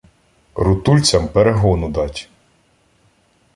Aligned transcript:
Рутульцям 0.55 1.27
перегону 1.27 1.91
дать. 1.91 2.27